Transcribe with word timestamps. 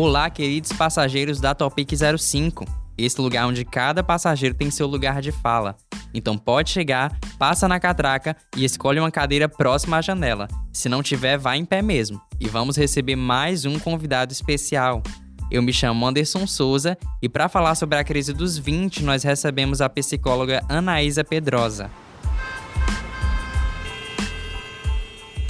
Olá, 0.00 0.30
queridos 0.30 0.72
passageiros 0.72 1.40
da 1.40 1.56
Topic 1.56 1.90
05. 2.16 2.64
Esse 2.96 3.20
lugar 3.20 3.48
onde 3.48 3.64
cada 3.64 4.00
passageiro 4.00 4.54
tem 4.54 4.70
seu 4.70 4.86
lugar 4.86 5.20
de 5.20 5.32
fala. 5.32 5.76
Então 6.14 6.38
pode 6.38 6.70
chegar, 6.70 7.18
passa 7.36 7.66
na 7.66 7.80
catraca 7.80 8.36
e 8.56 8.64
escolhe 8.64 9.00
uma 9.00 9.10
cadeira 9.10 9.48
próxima 9.48 9.96
à 9.96 10.00
janela. 10.00 10.46
Se 10.72 10.88
não 10.88 11.02
tiver, 11.02 11.36
vá 11.36 11.56
em 11.56 11.64
pé 11.64 11.82
mesmo. 11.82 12.22
E 12.38 12.46
vamos 12.46 12.76
receber 12.76 13.16
mais 13.16 13.64
um 13.64 13.76
convidado 13.76 14.32
especial. 14.32 15.02
Eu 15.50 15.62
me 15.62 15.72
chamo 15.72 16.06
Anderson 16.06 16.46
Souza 16.46 16.96
e 17.20 17.28
para 17.28 17.48
falar 17.48 17.74
sobre 17.74 17.98
a 17.98 18.04
crise 18.04 18.32
dos 18.32 18.56
20, 18.56 19.02
nós 19.02 19.24
recebemos 19.24 19.80
a 19.80 19.88
psicóloga 19.88 20.62
Anaísa 20.68 21.24
Pedrosa. 21.24 21.90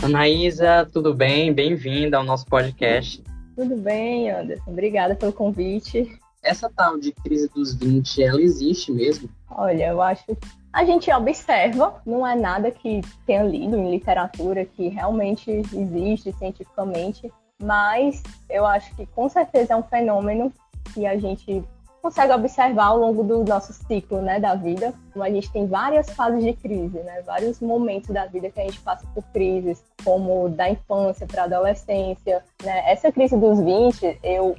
Anaísa, 0.03 0.89
tudo 0.91 1.13
bem? 1.13 1.53
Bem-vinda 1.53 2.17
ao 2.17 2.25
nosso 2.25 2.47
podcast. 2.47 3.28
Tudo 3.59 3.75
bem, 3.75 4.31
Anderson. 4.31 4.71
Obrigada 4.71 5.17
pelo 5.17 5.33
convite. 5.33 6.17
Essa 6.41 6.71
tal 6.71 6.97
de 6.97 7.11
crise 7.11 7.49
dos 7.49 7.75
20, 7.75 8.23
ela 8.23 8.41
existe 8.41 8.93
mesmo? 8.93 9.29
Olha, 9.51 9.89
eu 9.89 10.01
acho 10.01 10.25
a 10.73 10.85
gente 10.85 11.11
observa, 11.11 12.01
não 12.07 12.25
é 12.25 12.37
nada 12.37 12.71
que 12.71 13.01
tenha 13.27 13.43
lido 13.43 13.77
em 13.77 13.91
literatura 13.91 14.65
que 14.65 14.87
realmente 14.87 15.51
existe 15.51 16.33
cientificamente, 16.35 17.33
mas 17.61 18.23
eu 18.49 18.65
acho 18.65 18.95
que 18.95 19.05
com 19.07 19.29
certeza 19.29 19.73
é 19.73 19.77
um 19.77 19.83
fenômeno 19.83 20.53
que 20.95 21.05
a 21.05 21.19
gente 21.19 21.65
consegue 22.03 22.33
observar 22.33 22.87
ao 22.87 22.99
longo 22.99 23.23
do 23.23 23.45
nosso 23.45 23.73
ciclo 23.73 24.21
né, 24.21 24.39
da 24.41 24.55
vida. 24.55 24.95
Como 25.13 25.25
a 25.25 25.31
gente 25.31 25.51
tem 25.51 25.67
várias 25.67 26.09
fases 26.11 26.43
de 26.43 26.53
crise, 26.55 26.99
né, 26.99 27.23
vários 27.23 27.61
momentos 27.61 28.11
da 28.11 28.27
vida 28.27 28.51
que 28.51 28.61
a 28.61 28.65
gente 28.65 28.81
passa 28.81 29.07
por 29.15 29.25
crises, 29.33 29.83
como 30.05 30.49
da 30.49 30.71
infância 30.71 31.27
para 31.27 31.43
a 31.43 31.45
adolescência. 31.45 32.43
Né? 32.63 32.91
Essa 32.91 33.13
crise 33.13 33.37
dos 33.37 33.61
20, 33.61 34.19
eu, 34.23 34.55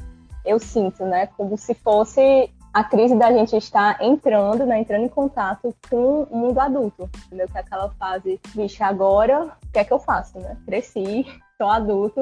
eu 0.45 0.59
sinto 0.59 1.05
né, 1.05 1.27
como 1.37 1.57
se 1.57 1.73
fosse 1.73 2.51
a 2.73 2.83
crise 2.83 3.15
da 3.15 3.31
gente 3.31 3.55
estar 3.57 4.01
entrando, 4.01 4.65
né, 4.65 4.79
entrando 4.79 5.03
em 5.03 5.09
contato 5.09 5.75
com 5.89 6.23
o 6.23 6.37
mundo 6.37 6.59
adulto, 6.59 7.09
entendeu? 7.25 7.47
Que 7.47 7.57
é 7.57 7.61
aquela 7.61 7.89
fase, 7.91 8.39
vixe, 8.53 8.83
agora 8.83 9.45
o 9.45 9.71
que 9.71 9.79
é 9.79 9.83
que 9.83 9.91
eu 9.91 9.99
faço, 9.99 10.39
né? 10.39 10.55
Cresci, 10.65 11.25
sou 11.59 11.67
adulto, 11.67 12.21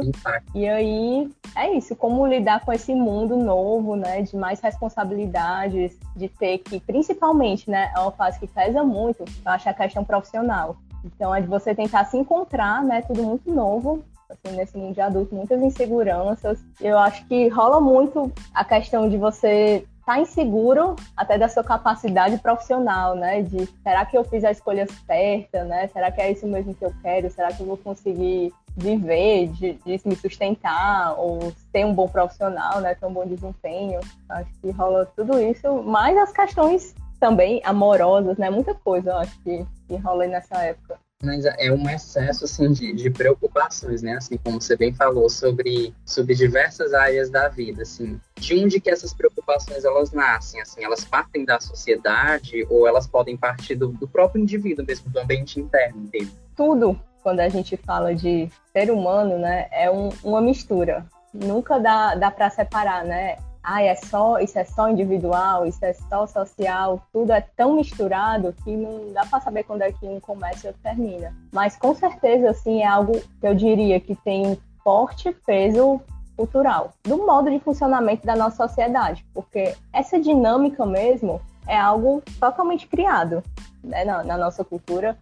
e 0.55 0.67
aí 0.67 1.29
é 1.55 1.71
isso, 1.71 1.95
como 1.95 2.25
lidar 2.25 2.65
com 2.65 2.73
esse 2.73 2.95
mundo 2.95 3.37
novo, 3.37 3.95
né, 3.95 4.23
de 4.23 4.35
mais 4.35 4.59
responsabilidades, 4.59 5.95
de 6.15 6.27
ter 6.27 6.57
que, 6.57 6.79
principalmente, 6.79 7.69
né, 7.69 7.91
é 7.95 7.99
uma 7.99 8.11
fase 8.11 8.39
que 8.39 8.47
pesa 8.47 8.83
muito, 8.83 9.23
eu 9.23 9.51
acho 9.51 9.69
a 9.69 9.73
questão 9.75 10.03
profissional. 10.03 10.77
Então 11.05 11.33
é 11.33 11.39
de 11.39 11.47
você 11.47 11.75
tentar 11.75 12.05
se 12.05 12.17
encontrar, 12.17 12.83
né, 12.83 13.03
tudo 13.03 13.21
muito 13.21 13.53
novo, 13.53 14.03
assim, 14.27 14.55
nesse 14.55 14.75
mundo 14.75 14.95
de 14.95 15.01
adulto, 15.01 15.35
muitas 15.35 15.61
inseguranças. 15.61 16.59
Eu 16.81 16.97
acho 16.97 17.23
que 17.27 17.47
rola 17.49 17.79
muito 17.79 18.31
a 18.55 18.65
questão 18.65 19.07
de 19.07 19.17
você 19.17 19.85
tá 20.03 20.19
inseguro 20.19 20.95
até 21.15 21.37
da 21.37 21.47
sua 21.47 21.63
capacidade 21.63 22.37
profissional, 22.39 23.13
né? 23.13 23.41
De 23.41 23.65
será 23.83 24.05
que 24.05 24.17
eu 24.17 24.23
fiz 24.23 24.43
a 24.45 24.51
escolha 24.51 24.87
certa, 25.05 25.65
né? 25.65 25.87
Será 25.87 26.09
que 26.11 26.21
é 26.21 26.31
isso 26.31 26.47
mesmo 26.47 26.73
que 26.73 26.83
eu 26.83 26.93
quero? 27.01 27.29
Será 27.29 27.51
que 27.51 27.59
eu 27.61 27.67
vou 27.67 27.77
conseguir 27.77 28.53
viver, 28.77 29.47
de, 29.47 29.73
de 29.73 30.01
me 30.05 30.15
sustentar 30.15 31.19
ou 31.19 31.51
ter 31.73 31.83
um 31.83 31.93
bom 31.93 32.07
profissional, 32.07 32.79
né? 32.79 32.93
Ter 32.93 33.05
um 33.07 33.13
bom 33.13 33.25
desempenho? 33.25 33.99
Acho 34.29 34.51
que 34.61 34.69
rola 34.69 35.11
tudo 35.15 35.41
isso, 35.41 35.81
mais 35.83 36.15
as 36.15 36.31
questões 36.31 36.95
também 37.19 37.59
amorosas, 37.65 38.37
né? 38.37 38.49
Muita 38.49 38.75
coisa, 38.75 39.09
eu 39.09 39.17
acho 39.17 39.41
que, 39.41 39.65
que 39.87 39.95
rola 39.95 40.27
nessa 40.27 40.57
época 40.63 40.99
mas 41.23 41.45
é 41.45 41.71
um 41.71 41.89
excesso 41.89 42.45
assim 42.45 42.71
de, 42.71 42.93
de, 42.93 43.09
preocupações, 43.09 44.03
né? 44.03 44.17
Assim 44.17 44.37
como 44.37 44.61
você 44.61 44.75
bem 44.75 44.93
falou 44.93 45.29
sobre, 45.29 45.93
sobre 46.05 46.35
diversas 46.35 46.93
áreas 46.93 47.29
da 47.29 47.47
vida, 47.47 47.81
assim. 47.81 48.19
De 48.35 48.63
onde 48.63 48.79
que 48.79 48.89
essas 48.89 49.13
preocupações 49.13 49.83
elas 49.83 50.11
nascem, 50.11 50.61
assim? 50.61 50.83
Elas 50.83 51.03
partem 51.03 51.43
da 51.43 51.59
sociedade 51.59 52.65
ou 52.69 52.87
elas 52.87 53.07
podem 53.07 53.35
partir 53.35 53.75
do, 53.75 53.87
do 53.87 54.07
próprio 54.07 54.43
indivíduo 54.43 54.85
mesmo, 54.85 55.09
do 55.09 55.19
ambiente 55.19 55.59
interno 55.59 56.01
dele? 56.07 56.31
Tudo, 56.55 56.99
quando 57.27 57.41
a 57.41 57.49
gente 57.49 57.75
fala 57.75 58.15
de 58.15 58.49
ser 58.71 58.89
humano, 58.89 59.37
né, 59.37 59.67
é 59.69 59.91
um, 59.91 60.07
uma 60.23 60.39
mistura. 60.39 61.05
Nunca 61.33 61.77
dá, 61.77 62.15
dá 62.15 62.31
para 62.31 62.49
separar, 62.49 63.03
né? 63.03 63.35
ah, 63.61 63.83
é 63.83 63.95
só, 63.95 64.39
isso 64.39 64.57
é 64.57 64.63
só 64.63 64.87
individual, 64.87 65.65
isso 65.65 65.83
é 65.83 65.91
só 65.91 66.25
social, 66.25 67.01
tudo 67.11 67.33
é 67.33 67.41
tão 67.41 67.75
misturado 67.75 68.55
que 68.63 68.77
não 68.77 69.11
dá 69.11 69.25
para 69.25 69.41
saber 69.41 69.63
quando 69.63 69.81
é 69.81 69.91
que 69.91 70.05
um 70.05 70.21
começa 70.21 70.65
e 70.65 70.69
outro 70.69 70.81
termina. 70.81 71.35
Mas 71.51 71.75
com 71.75 71.93
certeza, 71.93 72.51
assim, 72.51 72.81
é 72.81 72.87
algo 72.87 73.19
que 73.19 73.45
eu 73.45 73.53
diria 73.53 73.99
que 73.99 74.15
tem 74.15 74.47
um 74.47 74.57
forte 74.81 75.29
peso 75.45 75.99
cultural, 76.37 76.93
do 77.03 77.17
modo 77.17 77.51
de 77.51 77.59
funcionamento 77.59 78.25
da 78.25 78.37
nossa 78.37 78.65
sociedade, 78.65 79.25
porque 79.33 79.75
essa 79.91 80.17
dinâmica 80.17 80.85
mesmo 80.85 81.41
é 81.67 81.77
algo 81.77 82.23
totalmente 82.39 82.87
criado 82.87 83.43
né, 83.83 84.05
na, 84.05 84.23
na, 84.23 84.37
nossa 84.37 84.63
cultura, 84.63 85.17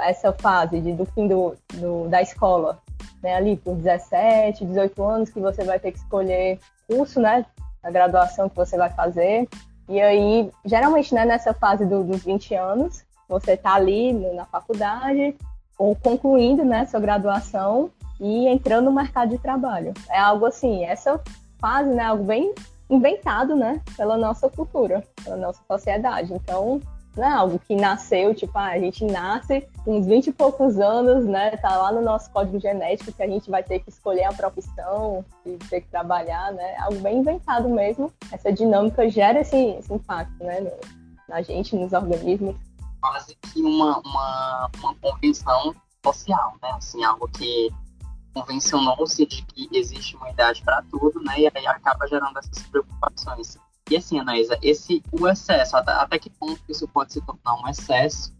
essa 0.00 0.32
fase 0.32 0.80
de, 0.80 0.92
do 0.92 1.06
fim 1.06 1.28
do, 1.28 1.56
do, 1.74 2.08
da 2.08 2.20
escola, 2.20 2.78
né, 3.22 3.36
ali 3.36 3.56
por 3.56 3.76
17, 3.76 4.64
18 4.64 5.02
anos, 5.02 5.30
que 5.30 5.40
você 5.40 5.64
vai 5.64 5.78
ter 5.78 5.92
que 5.92 5.98
escolher 5.98 6.58
curso, 6.86 7.20
né, 7.20 7.46
a 7.82 7.90
graduação 7.90 8.48
que 8.48 8.56
você 8.56 8.76
vai 8.76 8.90
fazer. 8.90 9.48
E 9.88 10.00
aí, 10.00 10.50
geralmente, 10.64 11.14
né, 11.14 11.24
nessa 11.24 11.54
fase 11.54 11.86
do, 11.86 12.04
dos 12.04 12.24
20 12.24 12.54
anos, 12.54 13.04
você 13.28 13.52
está 13.52 13.74
ali 13.74 14.12
na 14.34 14.44
faculdade 14.44 15.34
ou 15.78 15.94
concluindo 15.94 16.64
né, 16.64 16.84
sua 16.86 17.00
graduação 17.00 17.90
e 18.20 18.48
entrando 18.48 18.86
no 18.86 18.92
mercado 18.92 19.30
de 19.30 19.38
trabalho. 19.38 19.94
É 20.10 20.18
algo 20.18 20.44
assim, 20.44 20.84
essa 20.84 21.20
fase 21.58 21.90
né, 21.90 22.04
algo 22.04 22.24
bem 22.24 22.52
inventado 22.90 23.54
né, 23.54 23.80
pela 23.96 24.16
nossa 24.16 24.48
cultura, 24.48 25.04
pela 25.22 25.36
nossa 25.36 25.60
sociedade. 25.66 26.32
Então, 26.32 26.80
não 27.18 27.26
é 27.26 27.32
algo 27.32 27.58
que 27.58 27.74
nasceu, 27.74 28.34
tipo, 28.34 28.56
ah, 28.56 28.68
a 28.68 28.78
gente 28.78 29.04
nasce 29.04 29.68
uns 29.86 30.06
20 30.06 30.28
e 30.28 30.32
poucos 30.32 30.78
anos, 30.78 31.24
né? 31.24 31.56
Tá 31.56 31.76
lá 31.76 31.92
no 31.92 32.00
nosso 32.00 32.30
código 32.30 32.60
genético 32.60 33.12
que 33.12 33.22
a 33.22 33.26
gente 33.26 33.50
vai 33.50 33.62
ter 33.62 33.80
que 33.80 33.90
escolher 33.90 34.24
a 34.24 34.32
profissão 34.32 35.24
e 35.44 35.56
ter 35.68 35.80
que 35.80 35.88
trabalhar, 35.88 36.52
né? 36.52 36.76
Algo 36.78 37.00
bem 37.00 37.18
inventado 37.18 37.68
mesmo. 37.68 38.12
Essa 38.30 38.52
dinâmica 38.52 39.08
gera 39.10 39.40
esse, 39.40 39.56
esse 39.56 39.92
impacto, 39.92 40.42
né? 40.42 40.60
No, 40.60 40.70
na 41.28 41.42
gente, 41.42 41.74
nos 41.74 41.92
organismos. 41.92 42.56
Quase 43.00 43.36
que 43.36 43.60
uma, 43.62 43.98
uma, 43.98 44.70
uma 44.78 44.94
convenção 44.94 45.74
social, 46.04 46.54
né? 46.62 46.70
Assim, 46.76 47.02
algo 47.04 47.28
que 47.28 47.68
convencionou-se 48.32 49.26
de 49.26 49.42
que 49.42 49.68
existe 49.72 50.16
uma 50.16 50.30
idade 50.30 50.62
para 50.62 50.82
tudo, 50.90 51.20
né? 51.20 51.40
E 51.40 51.50
aí 51.52 51.66
acaba 51.66 52.06
gerando 52.06 52.38
essas 52.38 52.62
preocupações. 52.64 53.58
E 53.90 53.96
assim, 53.96 54.18
Anaísa, 54.18 54.58
esse, 54.62 55.02
o 55.12 55.26
excesso, 55.26 55.76
até, 55.76 55.92
até 55.92 56.18
que 56.18 56.28
ponto 56.28 56.60
isso 56.68 56.86
pode 56.88 57.12
se 57.12 57.20
tornar 57.24 57.54
um 57.62 57.68
excesso? 57.68 58.34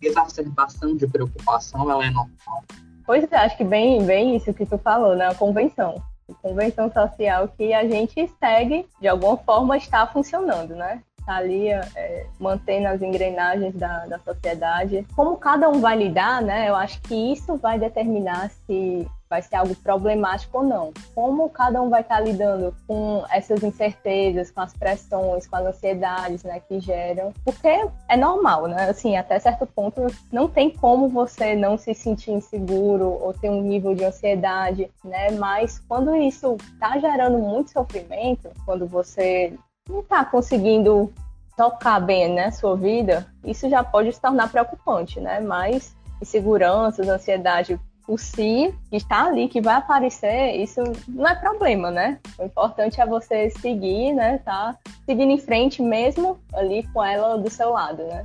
Exacerbação 0.00 0.96
de 0.96 1.06
preocupação, 1.06 1.90
ela 1.90 2.06
é 2.06 2.10
normal? 2.10 2.64
Pois 3.04 3.30
é, 3.30 3.36
acho 3.36 3.56
que 3.56 3.64
bem, 3.64 4.04
bem 4.04 4.36
isso 4.36 4.52
que 4.54 4.64
tu 4.64 4.78
falou, 4.78 5.14
né? 5.14 5.28
A 5.28 5.34
convenção. 5.34 6.02
A 6.30 6.34
convenção 6.34 6.90
social 6.92 7.48
que 7.48 7.72
a 7.72 7.86
gente 7.86 8.30
segue, 8.38 8.86
de 9.00 9.08
alguma 9.08 9.36
forma, 9.38 9.76
está 9.76 10.06
funcionando, 10.06 10.74
né? 10.74 11.02
Está 11.28 11.36
ali 11.36 11.68
é, 11.68 12.24
mantendo 12.40 12.88
as 12.88 13.02
engrenagens 13.02 13.74
da, 13.74 14.06
da 14.06 14.18
sociedade. 14.18 15.06
Como 15.14 15.36
cada 15.36 15.68
um 15.68 15.78
vai 15.78 15.94
lidar, 15.94 16.40
né? 16.40 16.70
Eu 16.70 16.74
acho 16.74 17.02
que 17.02 17.14
isso 17.14 17.54
vai 17.58 17.78
determinar 17.78 18.50
se 18.66 19.06
vai 19.28 19.42
ser 19.42 19.56
algo 19.56 19.74
problemático 19.74 20.56
ou 20.56 20.64
não. 20.64 20.90
Como 21.14 21.50
cada 21.50 21.82
um 21.82 21.90
vai 21.90 22.00
estar 22.00 22.18
lidando 22.20 22.74
com 22.86 23.22
essas 23.30 23.62
incertezas, 23.62 24.50
com 24.50 24.62
as 24.62 24.72
pressões, 24.72 25.46
com 25.46 25.56
as 25.56 25.66
ansiedades, 25.66 26.44
né, 26.44 26.62
que 26.66 26.80
geram, 26.80 27.34
porque 27.44 27.68
é 28.08 28.16
normal, 28.16 28.66
né? 28.66 28.88
Assim, 28.88 29.14
até 29.14 29.38
certo 29.38 29.66
ponto 29.66 30.06
não 30.32 30.48
tem 30.48 30.70
como 30.70 31.10
você 31.10 31.54
não 31.54 31.76
se 31.76 31.92
sentir 31.92 32.30
inseguro 32.30 33.04
ou 33.04 33.34
ter 33.34 33.50
um 33.50 33.60
nível 33.60 33.94
de 33.94 34.02
ansiedade, 34.02 34.90
né? 35.04 35.30
Mas 35.32 35.78
quando 35.78 36.16
isso 36.16 36.56
está 36.72 36.98
gerando 36.98 37.36
muito 37.36 37.70
sofrimento, 37.70 38.48
quando 38.64 38.86
você 38.86 39.52
não 39.88 40.00
está 40.00 40.24
conseguindo 40.24 41.12
tocar 41.58 41.98
bem, 41.98 42.32
né, 42.32 42.52
sua 42.52 42.76
vida, 42.76 43.26
isso 43.44 43.68
já 43.68 43.82
pode 43.82 44.12
se 44.12 44.20
tornar 44.20 44.48
preocupante, 44.48 45.20
né? 45.20 45.40
Mas 45.40 45.92
inseguranças, 46.22 47.08
ansiedade 47.08 47.78
por 48.06 48.18
si, 48.18 48.72
que 48.88 48.96
está 48.96 49.26
ali, 49.26 49.48
que 49.48 49.60
vai 49.60 49.74
aparecer, 49.74 50.54
isso 50.54 50.80
não 51.08 51.28
é 51.28 51.34
problema, 51.34 51.90
né? 51.90 52.20
O 52.38 52.44
importante 52.44 53.00
é 53.00 53.06
você 53.06 53.50
seguir, 53.50 54.14
né? 54.14 54.38
Tá 54.38 54.78
seguindo 55.04 55.32
em 55.32 55.38
frente 55.38 55.82
mesmo 55.82 56.38
ali 56.54 56.84
com 56.92 57.04
ela 57.04 57.36
do 57.36 57.50
seu 57.50 57.70
lado, 57.70 58.04
né? 58.04 58.24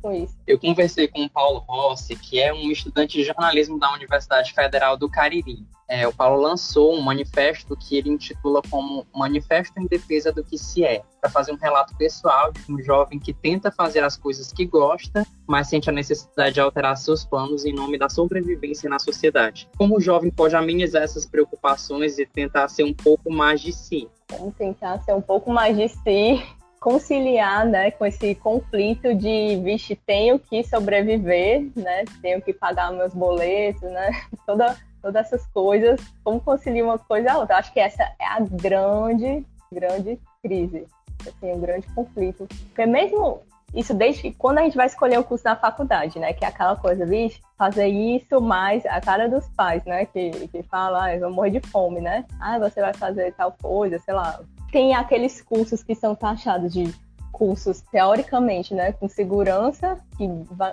Com 0.00 0.12
isso. 0.12 0.36
Eu 0.46 0.58
conversei 0.58 1.08
com 1.08 1.24
o 1.24 1.30
Paulo 1.30 1.60
Rossi, 1.60 2.16
que 2.16 2.40
é 2.40 2.52
um 2.52 2.70
estudante 2.70 3.18
de 3.18 3.24
jornalismo 3.24 3.78
da 3.78 3.92
Universidade 3.92 4.52
Federal 4.52 4.96
do 4.96 5.08
Cariri. 5.08 5.66
É, 5.88 6.08
o 6.08 6.12
Paulo 6.12 6.40
lançou 6.40 6.94
um 6.94 7.02
manifesto 7.02 7.76
que 7.76 7.98
ele 7.98 8.08
intitula 8.08 8.62
como 8.70 9.06
Manifesto 9.14 9.78
em 9.78 9.86
Defesa 9.86 10.32
do 10.32 10.42
que 10.42 10.56
se 10.56 10.84
é, 10.84 11.02
para 11.20 11.28
fazer 11.28 11.52
um 11.52 11.56
relato 11.56 11.94
pessoal 11.96 12.50
de 12.50 12.72
um 12.72 12.82
jovem 12.82 13.18
que 13.18 13.34
tenta 13.34 13.70
fazer 13.70 14.02
as 14.02 14.16
coisas 14.16 14.50
que 14.52 14.64
gosta, 14.64 15.26
mas 15.46 15.68
sente 15.68 15.90
a 15.90 15.92
necessidade 15.92 16.54
de 16.54 16.60
alterar 16.60 16.96
seus 16.96 17.26
planos 17.26 17.66
em 17.66 17.74
nome 17.74 17.98
da 17.98 18.08
sobrevivência 18.08 18.88
na 18.88 18.98
sociedade. 18.98 19.68
Como 19.76 19.98
o 19.98 20.00
jovem 20.00 20.30
pode 20.30 20.56
amenizar 20.56 21.02
essas 21.02 21.26
preocupações 21.26 22.18
e 22.18 22.24
tentar 22.24 22.68
ser 22.68 22.84
um 22.84 22.94
pouco 22.94 23.30
mais 23.30 23.60
de 23.60 23.72
si? 23.72 24.08
Vamos 24.30 24.54
tentar 24.54 24.98
ser 25.02 25.12
um 25.12 25.20
pouco 25.20 25.52
mais 25.52 25.76
de 25.76 25.88
si 25.88 26.42
conciliar, 26.82 27.64
né, 27.64 27.92
com 27.92 28.04
esse 28.04 28.34
conflito 28.34 29.14
de, 29.14 29.56
vixe, 29.62 29.94
tenho 29.94 30.36
que 30.36 30.64
sobreviver, 30.64 31.70
né, 31.76 32.04
tenho 32.20 32.42
que 32.42 32.52
pagar 32.52 32.92
meus 32.92 33.14
boletos, 33.14 33.82
né, 33.82 34.10
toda, 34.44 34.76
todas 35.00 35.26
essas 35.26 35.46
coisas, 35.46 36.00
como 36.24 36.40
conciliar 36.40 36.84
uma 36.84 36.98
coisa 36.98 37.32
a 37.32 37.38
outra? 37.38 37.58
Acho 37.58 37.72
que 37.72 37.78
essa 37.78 38.02
é 38.02 38.26
a 38.26 38.40
grande, 38.40 39.46
grande 39.72 40.18
crise, 40.42 40.84
assim, 41.20 41.52
um 41.52 41.60
grande 41.60 41.86
conflito. 41.94 42.48
Porque 42.66 42.84
mesmo 42.84 43.42
isso 43.72 43.94
desde 43.94 44.32
quando 44.32 44.58
a 44.58 44.62
gente 44.62 44.76
vai 44.76 44.86
escolher 44.86 45.18
o 45.18 45.24
curso 45.24 45.44
na 45.44 45.54
faculdade, 45.54 46.18
né, 46.18 46.32
que 46.32 46.44
é 46.44 46.48
aquela 46.48 46.74
coisa, 46.74 47.06
vixe, 47.06 47.40
fazer 47.56 47.86
isso 47.86 48.40
mais 48.40 48.84
a 48.86 49.00
cara 49.00 49.28
dos 49.28 49.48
pais, 49.50 49.84
né, 49.84 50.04
que, 50.06 50.30
que 50.48 50.64
fala, 50.64 51.04
ah, 51.04 51.14
eu 51.14 51.20
vou 51.20 51.30
morrer 51.30 51.50
de 51.50 51.60
fome, 51.60 52.00
né, 52.00 52.24
ah, 52.40 52.58
você 52.58 52.80
vai 52.80 52.92
fazer 52.92 53.32
tal 53.34 53.56
coisa, 53.62 54.00
sei 54.00 54.14
lá, 54.14 54.40
tem 54.72 54.94
aqueles 54.94 55.40
cursos 55.42 55.82
que 55.84 55.94
são 55.94 56.14
taxados 56.14 56.72
de 56.72 56.92
cursos 57.30 57.82
teoricamente, 57.92 58.74
né, 58.74 58.92
com 58.92 59.08
segurança, 59.08 59.98
que 60.16 60.26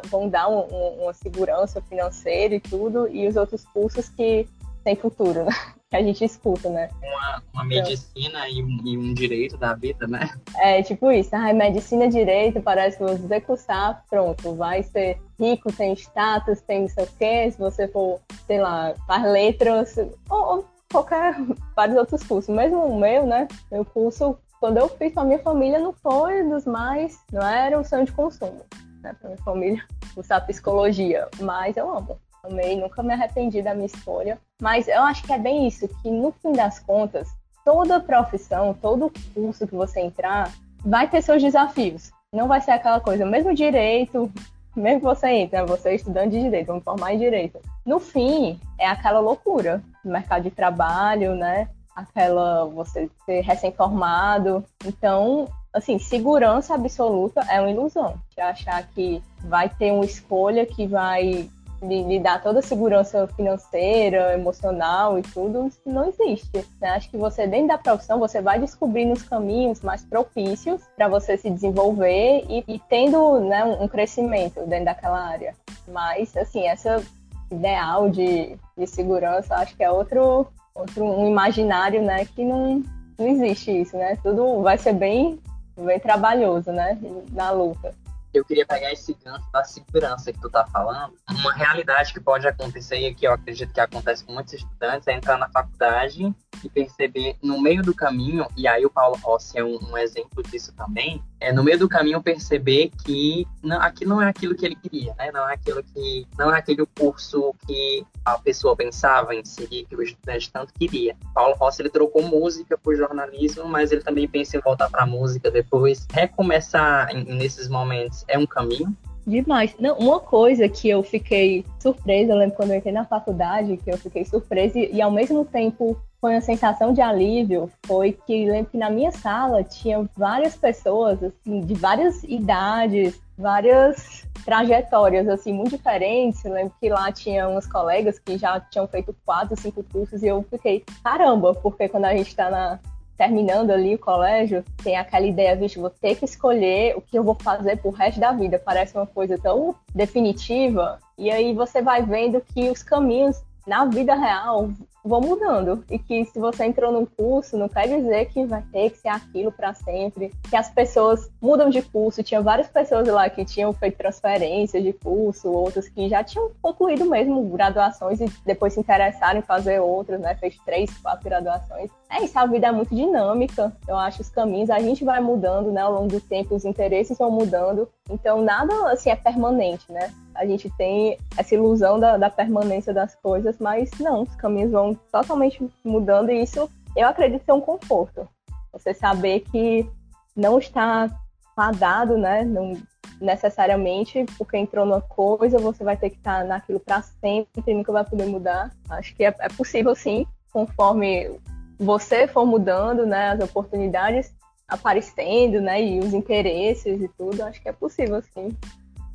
vão 0.10 0.30
dar 0.30 0.48
um, 0.48 0.60
um, 0.72 1.04
uma 1.04 1.14
segurança 1.14 1.82
financeira 1.82 2.56
e 2.56 2.60
tudo, 2.60 3.08
e 3.08 3.28
os 3.28 3.36
outros 3.36 3.66
cursos 3.66 4.10
que 4.10 4.48
têm 4.84 4.96
futuro, 4.96 5.44
né? 5.46 5.52
que 5.90 5.96
a 5.96 6.04
gente 6.04 6.24
escuta, 6.24 6.70
né? 6.70 6.90
Uma, 7.02 7.44
uma 7.54 7.66
medicina 7.66 8.48
então, 8.48 8.48
e, 8.48 8.64
um, 8.64 8.82
e, 8.86 8.98
um, 8.98 9.14
direito 9.14 9.58
da 9.58 9.74
vida, 9.74 10.06
né? 10.08 10.30
É, 10.58 10.84
tipo 10.84 11.12
isso. 11.12 11.36
Ah, 11.36 11.52
medicina 11.52 12.08
direito, 12.08 12.62
parece 12.62 12.98
que 12.98 13.04
você 13.04 13.42
cursar, 13.42 14.04
pronto, 14.08 14.54
vai 14.54 14.84
ser 14.84 15.20
rico, 15.40 15.74
tem 15.74 15.94
status, 15.94 16.62
tem 16.62 16.82
não 16.82 16.90
sei 16.90 17.04
o 17.04 17.10
quê, 17.18 17.52
se 17.52 17.58
você 17.58 17.88
for, 17.88 18.20
sei 18.46 18.62
lá, 18.62 18.94
faz 19.08 19.24
letras, 19.24 19.98
ou, 20.30 20.58
ou 20.58 20.66
qualquer, 20.92 21.36
vários 21.76 21.98
outros 21.98 22.24
cursos. 22.24 22.54
Mesmo 22.54 22.86
o 22.86 23.00
meu, 23.00 23.26
né? 23.26 23.48
Meu 23.72 23.86
curso, 23.86 24.38
quando 24.60 24.78
eu 24.78 24.90
fiz 24.90 25.14
com 25.14 25.22
a 25.22 25.26
minha 25.26 25.40
família, 25.40 25.80
não 25.80 25.94
foi 25.94 26.44
dos 26.44 26.66
mais, 26.66 27.20
não 27.32 27.42
era 27.42 27.80
o 27.80 27.86
sonho 27.86 28.06
de 28.06 28.12
consumo, 28.12 28.66
né? 29.02 29.16
Pra 29.20 29.30
minha 29.30 29.44
família, 29.44 29.84
cursar 30.14 30.46
psicologia, 30.46 31.28
mas 31.40 31.78
eu 31.78 31.90
amo. 31.90 32.20
Amei, 32.44 32.80
nunca 32.80 33.04
me 33.04 33.14
arrependi 33.14 33.62
da 33.62 33.74
minha 33.74 33.86
escolha. 33.86 34.40
Mas 34.62 34.88
eu 34.88 35.02
acho 35.04 35.24
que 35.24 35.34
é 35.34 35.38
bem 35.38 35.68
isso, 35.68 35.88
que 36.02 36.10
no 36.10 36.32
fim 36.32 36.54
das 36.54 36.80
contas, 36.80 37.28
toda 37.66 38.00
profissão, 38.00 38.74
todo 38.74 39.12
curso 39.34 39.68
que 39.68 39.76
você 39.76 40.00
entrar, 40.00 40.52
vai 40.84 41.08
ter 41.08 41.22
seus 41.22 41.42
desafios. 41.42 42.12
Não 42.34 42.48
vai 42.48 42.62
ser 42.62 42.72
aquela 42.72 43.00
coisa, 43.00 43.26
mesmo 43.26 43.54
direito, 43.54 44.32
mesmo 44.76 45.00
que 45.00 45.06
você 45.06 45.28
entre, 45.30 45.60
né, 45.60 45.66
você 45.66 45.90
é 45.90 45.96
estudante 45.96 46.32
de 46.32 46.42
direito, 46.42 46.68
vamos 46.68 46.84
formar 46.84 47.14
em 47.14 47.18
direito. 47.18 47.60
No 47.86 48.00
fim, 48.00 48.60
é 48.78 48.88
aquela 48.88 49.20
loucura 49.20 49.82
do 50.04 50.12
mercado 50.12 50.44
de 50.44 50.52
trabalho, 50.52 51.36
né? 51.36 51.70
Aquela 51.96 52.66
você 52.66 53.10
ser 53.26 53.42
recém-formado. 53.42 54.64
Então, 54.86 55.48
assim, 55.74 56.00
segurança 56.00 56.76
absoluta 56.76 57.42
é 57.50 57.60
uma 57.60 57.72
ilusão. 57.72 58.16
Achar 58.38 58.82
que 58.90 59.22
vai 59.42 59.68
ter 59.68 59.92
uma 59.92 60.06
escolha 60.06 60.66
que 60.66 60.88
vai 60.88 61.50
lhe, 61.82 62.04
lhe 62.04 62.20
dar 62.20 62.42
toda 62.42 62.60
a 62.60 62.64
segurança 62.64 63.28
financeira, 63.36 64.34
emocional 64.34 65.18
e 65.18 65.22
tudo, 65.22 65.68
isso 65.68 65.82
não 65.86 66.08
existe. 66.10 66.66
Né? 66.80 66.90
Acho 66.90 67.10
que 67.10 67.18
você, 67.18 67.48
dentro 67.48 67.70
da 67.70 67.78
profissão, 67.78 68.20
você 68.20 68.42
vai 68.42 68.60
descobrindo 68.60 69.14
os 69.14 69.24
caminhos 69.24 69.82
mais 69.82 70.04
propícios 70.04 70.82
para 70.96 71.08
você 71.08 71.38
se 71.38 71.50
desenvolver 71.50 72.46
e, 72.50 72.64
e 72.68 72.80
tendo 72.90 73.40
né, 73.40 73.64
um 73.64 73.88
crescimento 73.88 74.66
dentro 74.68 74.86
daquela 74.86 75.20
área. 75.20 75.54
Mas, 75.88 76.36
assim, 76.36 76.68
essa 76.68 77.04
ideal 77.52 78.10
de, 78.10 78.58
de 78.78 78.88
segurança, 78.88 79.56
acho 79.56 79.76
que 79.76 79.84
é 79.84 79.90
outro, 79.90 80.48
outro 80.76 81.04
um 81.04 81.28
imaginário, 81.28 82.02
né, 82.02 82.26
que 82.26 82.44
não, 82.44 82.84
não 83.18 83.28
existe 83.28 83.82
isso, 83.82 83.98
né? 83.98 84.18
Tudo 84.22 84.62
vai 84.62 84.78
ser 84.78 84.94
bem, 84.94 85.40
bem 85.76 86.00
trabalhoso, 86.00 86.72
né, 86.72 86.98
na 87.32 87.50
luta 87.50 87.94
eu 88.34 88.46
queria 88.46 88.66
pegar 88.66 88.92
esse 88.92 89.14
gancho 89.14 89.50
da 89.52 89.64
segurança 89.64 90.32
que 90.32 90.40
tu 90.40 90.50
tá 90.50 90.66
falando. 90.68 91.14
Uma 91.30 91.54
realidade 91.54 92.14
que 92.14 92.20
pode 92.20 92.48
acontecer 92.48 92.98
e 92.98 93.14
que 93.14 93.28
eu 93.28 93.34
acredito 93.34 93.74
que 93.74 93.80
acontece 93.80 94.24
com 94.24 94.34
muitos 94.34 94.54
estudantes 94.54 95.08
é 95.08 95.14
entrar 95.14 95.38
na 95.38 95.50
faculdade 95.50 96.34
e 96.64 96.70
perceber 96.70 97.36
no 97.42 97.62
meio 97.62 97.82
do 97.82 97.94
caminho, 97.94 98.46
e 98.56 98.68
aí 98.68 98.86
o 98.86 98.90
Paulo 98.90 99.18
Rossi 99.22 99.58
é 99.58 99.64
um, 99.64 99.80
um 99.92 99.98
exemplo 99.98 100.44
disso 100.44 100.74
também, 100.74 101.22
é 101.40 101.54
no 101.54 101.64
meio 101.64 101.80
do 101.80 101.88
caminho 101.88 102.22
perceber 102.22 102.92
que 103.04 103.48
não, 103.64 103.82
aquilo 103.82 104.12
não 104.12 104.22
é 104.22 104.28
aquilo 104.28 104.56
que 104.56 104.66
ele 104.66 104.76
queria, 104.76 105.16
né? 105.18 105.32
Não 105.32 105.48
é 105.48 105.54
aquilo 105.54 105.82
que 105.84 106.28
não 106.38 106.54
é 106.54 106.60
aquele 106.60 106.86
curso 106.98 107.54
que 107.66 108.06
a 108.26 108.38
pessoa 108.38 108.76
pensava 108.76 109.34
em 109.34 109.44
seguir, 109.46 109.86
que 109.86 109.96
o 109.96 110.04
estudante 110.04 110.52
tanto 110.52 110.74
queria. 110.74 111.16
Paulo 111.34 111.56
Rossi 111.56 111.82
ele 111.82 111.90
trocou 111.90 112.22
música 112.22 112.78
por 112.78 112.96
jornalismo, 112.96 113.66
mas 113.66 113.92
ele 113.92 114.02
também 114.02 114.28
pensa 114.28 114.58
em 114.58 114.62
voltar 114.62 114.90
para 114.90 115.06
música 115.06 115.50
depois. 115.50 116.06
Recomeçar 116.12 117.14
nesses 117.14 117.70
momentos 117.70 118.26
é 118.28 118.38
um 118.38 118.46
caminho. 118.46 118.96
Demais. 119.26 119.76
Não, 119.80 119.96
uma 119.98 120.20
coisa 120.20 120.68
que 120.68 120.90
eu 120.90 121.04
fiquei 121.04 121.64
surpresa, 121.80 122.32
eu 122.32 122.38
lembro 122.38 122.56
quando 122.56 122.72
eu 122.72 122.78
entrei 122.78 122.92
na 122.92 123.06
faculdade, 123.06 123.78
que 123.78 123.92
eu 123.92 123.98
fiquei 123.98 124.26
surpresa 124.26 124.80
e, 124.80 124.96
e 124.96 125.02
ao 125.02 125.12
mesmo 125.12 125.46
tempo 125.46 125.96
foi 126.22 126.34
uma 126.34 126.42
sensação 126.42 126.94
de 126.94 127.02
alívio, 127.02 127.72
foi 127.86 128.12
que 128.12 128.50
lembro 128.50 128.72
que 128.72 128.78
na 128.78 128.90
minha 128.90 129.12
sala 129.12 129.64
tinha 129.64 130.08
várias 130.18 130.56
pessoas, 130.56 131.24
assim, 131.24 131.62
de 131.62 131.74
várias 131.74 132.24
idades, 132.24 133.20
várias 133.38 134.28
trajetórias, 134.44 135.28
assim, 135.30 135.54
muito 135.54 135.78
diferentes. 135.78 136.44
Eu 136.44 136.54
lembro 136.54 136.74
que 136.80 136.90
lá 136.90 137.12
tinha 137.12 137.48
uns 137.48 137.66
colegas 137.66 138.20
que 138.20 138.38
já 138.38 138.60
tinham 138.60 138.88
feito 138.88 139.16
quatro, 139.26 139.56
cinco 139.60 139.84
cursos 139.84 140.22
e 140.22 140.28
eu 140.28 140.46
fiquei, 140.50 140.84
caramba, 141.04 141.54
porque 141.54 141.88
quando 141.88 142.06
a 142.06 142.16
gente 142.16 142.28
está 142.28 142.50
na, 142.50 142.80
terminando 143.18 143.72
ali 143.72 143.96
o 143.96 144.00
colégio, 144.00 144.64
tem 144.84 144.98
aquela 144.98 145.26
ideia, 145.26 145.56
vixe, 145.56 145.80
vou 145.80 145.90
ter 145.90 146.16
que 146.16 146.26
escolher 146.26 146.98
o 146.98 147.02
que 147.02 147.18
eu 147.18 147.24
vou 147.24 147.36
fazer 147.36 147.78
pro 147.78 147.92
resto 147.92 148.20
da 148.20 148.34
vida. 148.34 148.62
Parece 148.64 148.96
uma 148.98 149.08
coisa 149.08 149.38
tão 149.38 149.74
definitiva. 149.96 151.00
E 151.18 151.32
aí 151.32 151.54
você 151.54 151.82
vai 151.82 152.02
vendo 152.02 152.42
que 152.42 152.70
os 152.70 152.84
caminhos 152.84 153.42
na 153.66 153.86
vida 153.86 154.16
real 154.16 154.70
vão 155.04 155.22
mudando. 155.22 155.84
E 155.90 155.98
que 155.98 156.26
se 156.26 156.40
você 156.40 156.66
entrou 156.66 156.92
num 156.92 157.06
curso 157.06 157.58
não 157.58 157.70
quer 157.70 157.88
dizer 157.88 158.26
que 158.26 158.46
vai 158.46 158.64
ter 158.72 158.90
que 158.92 158.98
ser 158.98 159.10
aquilo 159.10 159.52
para 159.52 159.74
sempre, 159.74 160.32
que 160.50 160.56
as 160.56 160.70
pessoas 160.70 161.30
mudam 161.42 161.70
de 161.70 161.82
curso, 161.82 162.24
tinha 162.24 162.42
várias 162.42 162.68
pessoas 162.68 163.08
lá 163.08 163.30
que 163.30 163.46
tinham 163.46 163.74
feito 163.74 163.98
transferências 163.98 164.84
de 164.84 164.94
curso, 164.94 165.52
outras 165.52 165.88
que 165.90 166.08
já 166.10 166.24
tinham 166.24 166.52
concluído 166.62 167.06
mesmo 167.06 167.44
graduações 167.50 168.20
e 168.22 168.32
depois 168.46 168.74
se 168.74 168.80
interessaram 168.80 169.40
em 169.40 169.44
fazer 169.44 169.80
outras, 169.80 170.20
né, 170.20 170.36
fez 170.36 170.58
três, 170.66 170.90
quatro 170.98 171.24
graduações. 171.24 171.90
É 172.10 172.24
isso, 172.24 172.38
a 172.40 172.46
vida 172.46 172.68
é 172.68 172.72
muito 172.72 172.96
dinâmica, 172.96 173.72
eu 173.88 173.96
acho 173.96 174.22
os 174.22 174.30
caminhos, 174.30 174.70
a 174.70 174.80
gente 174.80 175.06
vai 175.06 175.20
mudando, 175.20 175.72
né, 175.72 175.82
ao 175.82 175.94
longo 175.94 176.08
do 176.08 176.20
tempo, 176.20 176.56
os 176.56 176.66
interesses 176.66 177.18
vão 177.18 177.30
mudando, 177.30 177.88
então 178.10 178.42
nada 178.42 178.74
assim 178.92 179.12
é 179.12 179.16
permanente, 179.16 179.92
né? 179.92 180.12
A 180.34 180.46
gente 180.46 180.70
tem 180.78 181.18
essa 181.38 181.54
ilusão 181.54 182.00
da, 182.00 182.18
da 182.18 182.30
permanência 182.30 182.94
das 182.94 183.14
coisas, 183.16 183.58
mas 183.60 183.92
não, 184.00 184.24
os 184.24 184.36
caminhos 184.36 184.72
vão 184.72 184.89
totalmente 185.12 185.68
mudando 185.84 186.32
e 186.32 186.42
isso 186.42 186.70
eu 186.96 187.08
acredito 187.08 187.46
ser 187.46 187.52
um 187.52 187.62
conforto. 187.62 188.28
Você 188.74 188.94
saber 188.94 189.42
que 189.42 189.90
não 190.36 190.60
está 190.60 191.10
fadado, 191.56 192.18
né? 192.18 192.44
Não 192.44 192.74
necessariamente 193.20 194.26
porque 194.38 194.58
entrou 194.58 194.86
numa 194.86 195.02
coisa, 195.02 195.58
você 195.60 195.84
vai 195.84 195.98
ter 195.98 196.10
que 196.10 196.18
estar 196.18 196.46
naquilo 196.46 196.80
para 196.80 197.02
sempre 197.02 197.64
e 197.68 197.74
nunca 197.74 197.92
vai 197.92 198.06
poder 198.06 198.26
mudar. 198.26 198.72
Acho 198.90 199.14
que 199.16 199.26
é, 199.26 199.36
é 199.40 199.50
possível 199.50 199.94
sim, 199.96 200.26
conforme 200.52 201.40
você 201.78 202.28
for 202.28 202.46
mudando, 202.46 203.06
né? 203.06 203.32
As 203.32 203.40
oportunidades 203.42 204.34
aparecendo, 204.68 205.60
né? 205.60 205.82
E 205.84 206.00
os 206.00 206.14
interesses 206.14 207.02
e 207.02 207.08
tudo, 207.10 207.44
acho 207.44 207.62
que 207.62 207.70
é 207.70 207.74
possível 207.74 208.22
sim. 208.34 208.50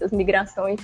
As 0.03 0.11
migrações 0.11 0.81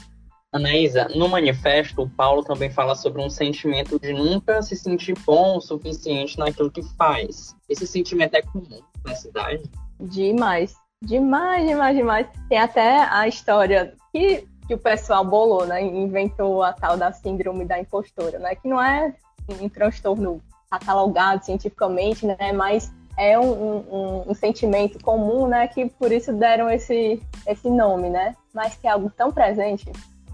Anaísa, 0.53 1.09
no 1.15 1.29
manifesto, 1.29 2.03
o 2.03 2.11
Paulo 2.11 2.43
também 2.43 2.71
fala 2.71 2.97
sobre 2.97 3.23
um 3.23 3.31
sentimento 3.31 4.01
de 4.01 4.13
nunca 4.13 4.61
se 4.63 4.75
sentir 4.75 5.15
bom 5.25 5.59
o 5.59 5.61
suficiente 5.61 6.37
naquilo 6.39 6.71
que 6.71 6.83
faz. 6.97 7.55
Esse 7.69 7.87
sentimento 7.87 8.35
é 8.35 8.43
comum 8.43 8.81
na 9.05 9.15
cidade? 9.15 9.63
Demais. 10.01 10.75
Demais, 11.03 11.67
demais, 11.67 11.97
demais. 11.97 12.27
Tem 12.49 12.59
até 12.59 12.99
a 13.11 13.29
história 13.29 13.95
que, 14.13 14.45
que 14.67 14.75
o 14.75 14.79
pessoal 14.79 15.25
bolou, 15.25 15.67
né? 15.67 15.83
Inventou 15.83 16.65
a 16.65 16.73
tal 16.73 16.97
da 16.97 17.13
síndrome 17.13 17.65
da 17.65 17.79
impostora, 17.79 18.41
né? 18.41 18.57
Que 18.57 18.69
não 18.69 18.83
é 18.83 19.15
um 19.61 19.69
transtorno 19.69 20.43
catalogado 20.69 21.45
cientificamente, 21.45 22.27
né? 22.27 22.53
Mas 22.53 22.93
é 23.17 23.39
um, 23.39 23.53
um, 23.53 24.31
um, 24.31 24.35
sentimento 24.35 24.99
comum, 24.99 25.47
né? 25.47 25.69
Que 25.69 25.89
por 25.89 26.11
isso 26.11 26.33
deram 26.33 26.69
esse, 26.69 27.23
esse 27.47 27.71
nome, 27.71 28.11
né? 28.11 28.35
mas 28.53 28.77
que 28.77 28.87
é 28.87 28.91
algo 28.91 29.11
tão 29.11 29.33
presente, 29.33 29.91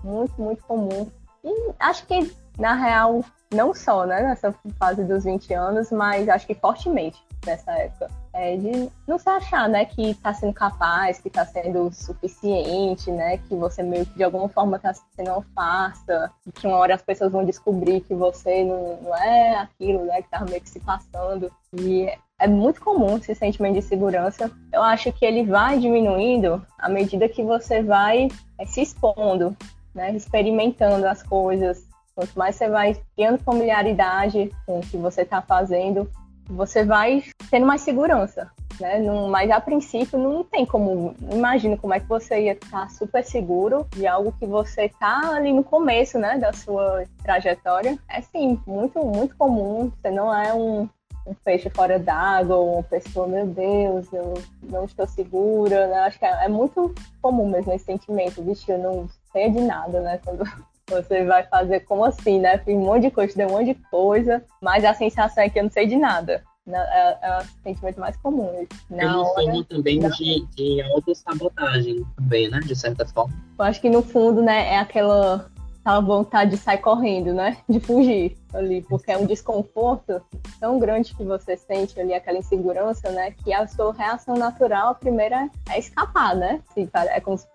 muito, 0.06 0.40
muito 0.40 0.64
comum. 0.64 1.10
E 1.44 1.72
acho 1.78 2.06
que, 2.06 2.32
na 2.58 2.74
real, 2.74 3.24
não 3.52 3.74
só 3.74 4.06
né, 4.06 4.22
nessa 4.22 4.54
fase 4.78 5.04
dos 5.04 5.24
20 5.24 5.52
anos, 5.54 5.90
mas 5.90 6.28
acho 6.28 6.46
que 6.46 6.54
fortemente 6.54 7.26
nessa 7.46 7.72
época. 7.72 8.10
É 8.32 8.56
de 8.56 8.90
não 9.06 9.18
se 9.18 9.30
achar, 9.30 9.66
né, 9.68 9.86
que 9.86 10.10
está 10.10 10.34
sendo 10.34 10.52
capaz, 10.52 11.18
que 11.20 11.28
está 11.28 11.46
sendo 11.46 11.90
suficiente, 11.92 13.10
né, 13.10 13.38
que 13.38 13.54
você 13.54 13.82
meio 13.82 14.04
que 14.04 14.14
de 14.14 14.24
alguma 14.24 14.48
forma 14.48 14.76
está 14.76 14.92
sendo 14.92 15.30
uma 15.30 15.42
farsa, 15.54 16.30
que 16.54 16.66
uma 16.66 16.76
hora 16.76 16.94
as 16.94 17.02
pessoas 17.02 17.32
vão 17.32 17.44
descobrir 17.44 18.02
que 18.02 18.14
você 18.14 18.62
não, 18.62 18.98
não 19.00 19.16
é 19.16 19.56
aquilo, 19.56 20.04
né, 20.04 20.16
que 20.16 20.26
estava 20.26 20.44
meio 20.44 20.60
que 20.60 20.68
se 20.68 20.80
passando. 20.80 21.50
E 21.72 22.12
é 22.38 22.46
muito 22.46 22.82
comum 22.82 23.16
esse 23.16 23.34
sentimento 23.34 23.74
de 23.74 23.82
segurança. 23.82 24.50
Eu 24.70 24.82
acho 24.82 25.10
que 25.12 25.24
ele 25.24 25.44
vai 25.44 25.78
diminuindo 25.78 26.62
à 26.78 26.90
medida 26.90 27.28
que 27.30 27.42
você 27.42 27.82
vai 27.82 28.28
é, 28.58 28.66
se 28.66 28.82
expondo, 28.82 29.56
né, 29.96 30.14
experimentando 30.14 31.06
as 31.06 31.22
coisas. 31.22 31.84
Quanto 32.14 32.38
mais 32.38 32.54
você 32.54 32.68
vai 32.68 32.96
criando 33.16 33.38
familiaridade 33.38 34.50
com 34.64 34.78
o 34.78 34.82
que 34.82 34.96
você 34.96 35.22
está 35.22 35.42
fazendo, 35.42 36.08
você 36.48 36.84
vai 36.84 37.24
tendo 37.50 37.66
mais 37.66 37.80
segurança, 37.80 38.50
né? 38.78 39.00
Mas 39.28 39.50
a 39.50 39.60
princípio 39.60 40.18
não 40.18 40.44
tem 40.44 40.64
como, 40.64 41.14
imagino 41.30 41.76
como 41.76 41.92
é 41.92 42.00
que 42.00 42.08
você 42.08 42.42
ia 42.42 42.52
estar 42.52 42.88
super 42.90 43.24
seguro 43.24 43.86
de 43.94 44.06
algo 44.06 44.32
que 44.38 44.46
você 44.46 44.84
está 44.84 45.34
ali 45.34 45.52
no 45.52 45.64
começo, 45.64 46.18
né, 46.18 46.38
da 46.38 46.52
sua 46.52 47.04
trajetória. 47.22 47.98
É 48.08 48.20
sim, 48.20 48.60
muito 48.66 49.04
muito 49.04 49.36
comum. 49.36 49.90
Você 49.90 50.10
não 50.10 50.34
é 50.34 50.54
um, 50.54 50.88
um 51.26 51.34
peixe 51.44 51.68
fora 51.70 51.98
d'água, 51.98 52.56
ou 52.56 52.74
uma 52.74 52.82
pessoa, 52.82 53.26
meu 53.26 53.46
Deus, 53.46 54.10
eu 54.12 54.34
não 54.62 54.84
estou 54.84 55.06
segura, 55.06 55.88
né? 55.88 55.98
Acho 56.00 56.18
que 56.18 56.24
é, 56.24 56.44
é 56.44 56.48
muito 56.48 56.94
comum 57.20 57.48
mesmo 57.48 57.72
esse 57.72 57.84
sentimento, 57.84 58.42
vixe, 58.42 58.70
eu 58.70 58.78
não 58.78 59.08
sei 59.36 59.50
de 59.50 59.60
nada, 59.60 60.00
né? 60.00 60.18
Quando 60.24 60.44
você 60.88 61.24
vai 61.24 61.42
fazer 61.44 61.80
como 61.80 62.04
assim, 62.04 62.40
né? 62.40 62.56
Fiz 62.58 62.74
um 62.74 62.80
monte 62.80 63.02
de 63.02 63.10
coisa, 63.10 63.36
deu 63.36 63.48
um 63.48 63.52
monte 63.52 63.66
de 63.66 63.74
coisa, 63.90 64.42
mas 64.62 64.84
a 64.84 64.94
sensação 64.94 65.44
é 65.44 65.50
que 65.50 65.58
eu 65.58 65.64
não 65.64 65.70
sei 65.70 65.86
de 65.86 65.96
nada. 65.96 66.42
Né? 66.66 66.78
É, 66.78 67.18
é 67.20 67.38
o 67.38 67.44
sentimento 67.62 68.00
mais 68.00 68.16
comum. 68.16 68.66
Na 68.88 69.02
é 69.02 69.06
uma 69.06 69.20
hora, 69.20 69.34
forma 69.34 69.64
também 69.64 70.00
na... 70.00 70.08
de, 70.08 70.46
de 70.56 70.82
autossabotagem, 70.82 72.04
também, 72.16 72.48
né? 72.48 72.60
De 72.60 72.74
certa 72.74 73.04
forma. 73.06 73.34
Eu 73.58 73.64
acho 73.64 73.80
que 73.80 73.90
no 73.90 74.02
fundo, 74.02 74.42
né, 74.42 74.74
é 74.74 74.78
aquela, 74.78 75.46
aquela 75.80 76.00
vontade 76.00 76.52
de 76.52 76.56
sair 76.56 76.78
correndo, 76.78 77.34
né? 77.34 77.58
De 77.68 77.78
fugir 77.78 78.36
ali, 78.54 78.80
porque 78.82 79.12
é 79.12 79.18
um 79.18 79.26
desconforto 79.26 80.20
tão 80.58 80.78
grande 80.78 81.14
que 81.14 81.22
você 81.22 81.56
sente 81.56 82.00
ali, 82.00 82.14
aquela 82.14 82.38
insegurança, 82.38 83.10
né? 83.10 83.32
Que 83.32 83.52
a 83.52 83.66
sua 83.68 83.92
reação 83.92 84.34
natural, 84.34 84.88
a 84.88 84.94
primeira, 84.94 85.48
é 85.68 85.78
escapar, 85.78 86.34
né? 86.34 86.60
É 87.14 87.20
como 87.20 87.36
se 87.36 87.46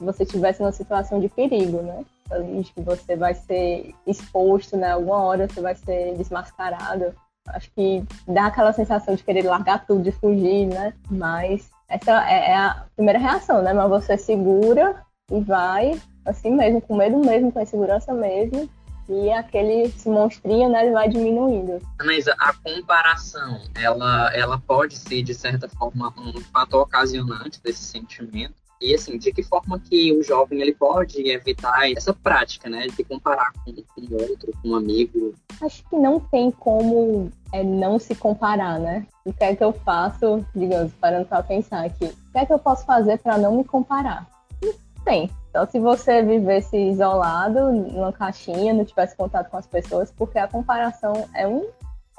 você 0.00 0.24
estivesse 0.24 0.60
numa 0.60 0.72
situação 0.72 1.20
de 1.20 1.28
perigo, 1.28 1.82
né? 1.82 2.04
ali 2.30 2.62
que 2.64 2.82
você 2.82 3.16
vai 3.16 3.34
ser 3.34 3.94
exposto, 4.06 4.76
né? 4.76 4.92
Alguma 4.92 5.22
hora 5.22 5.48
você 5.48 5.60
vai 5.60 5.74
ser 5.74 6.14
desmascarado. 6.16 7.14
Acho 7.48 7.70
que 7.70 8.04
dá 8.26 8.46
aquela 8.46 8.72
sensação 8.72 9.14
de 9.14 9.24
querer 9.24 9.42
largar 9.42 9.86
tudo, 9.86 10.02
de 10.02 10.12
fugir, 10.12 10.66
né? 10.66 10.92
Mas 11.10 11.70
essa 11.88 12.28
é, 12.30 12.50
é 12.50 12.56
a 12.56 12.84
primeira 12.94 13.18
reação, 13.18 13.62
né? 13.62 13.72
Mas 13.72 13.88
você 13.88 14.18
segura 14.18 15.02
e 15.32 15.40
vai 15.40 15.98
assim 16.28 16.50
mesmo, 16.50 16.80
com 16.80 16.96
medo 16.96 17.18
mesmo, 17.18 17.50
com 17.50 17.60
insegurança 17.60 18.12
mesmo, 18.12 18.68
e 19.08 19.30
aquele 19.32 19.92
monstrinho, 20.04 20.68
né, 20.68 20.84
ele 20.84 20.92
vai 20.92 21.08
diminuindo. 21.08 21.80
Mas 22.04 22.28
a 22.28 22.52
comparação, 22.62 23.62
ela, 23.74 24.30
ela 24.34 24.58
pode 24.58 24.96
ser, 24.96 25.22
de 25.22 25.34
certa 25.34 25.68
forma, 25.68 26.12
um 26.18 26.38
fator 26.52 26.82
ocasionante 26.82 27.60
desse 27.62 27.82
sentimento, 27.82 28.54
e 28.80 28.94
assim, 28.94 29.18
de 29.18 29.32
que 29.32 29.42
forma 29.42 29.78
que 29.78 30.12
o 30.12 30.22
jovem 30.22 30.60
ele 30.60 30.74
pode 30.74 31.28
evitar 31.28 31.90
essa 31.90 32.12
prática, 32.12 32.68
né? 32.68 32.86
De 32.86 33.04
comparar 33.04 33.52
com, 33.64 33.70
outro, 33.70 34.52
com 34.62 34.68
um 34.68 34.74
amigo? 34.76 35.34
Acho 35.60 35.82
que 35.88 35.96
não 35.96 36.20
tem 36.20 36.50
como 36.50 37.30
é, 37.52 37.62
não 37.62 37.98
se 37.98 38.14
comparar, 38.14 38.78
né? 38.78 39.06
O 39.24 39.32
que 39.32 39.44
é 39.44 39.56
que 39.56 39.64
eu 39.64 39.72
faço, 39.72 40.44
digamos, 40.54 40.92
parando 40.94 41.26
para 41.26 41.42
pensar 41.42 41.84
aqui, 41.84 42.04
o 42.04 42.32
que 42.32 42.38
é 42.38 42.46
que 42.46 42.52
eu 42.52 42.58
posso 42.58 42.84
fazer 42.84 43.18
para 43.18 43.36
não 43.36 43.56
me 43.56 43.64
comparar? 43.64 44.26
Não 44.62 44.72
tem. 45.04 45.30
Então, 45.50 45.66
se 45.68 45.80
você 45.80 46.22
vivesse 46.22 46.76
isolado, 46.76 47.72
numa 47.72 48.12
caixinha, 48.12 48.72
não 48.72 48.84
tivesse 48.84 49.16
contato 49.16 49.50
com 49.50 49.56
as 49.56 49.66
pessoas, 49.66 50.10
porque 50.10 50.38
a 50.38 50.46
comparação 50.46 51.28
é 51.34 51.48
um 51.48 51.66